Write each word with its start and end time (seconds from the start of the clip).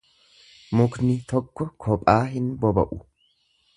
Mukni 0.79 1.17
tokko 1.33 1.67
qophaa 1.85 2.19
hin 2.33 2.49
boba'u. 2.65 2.99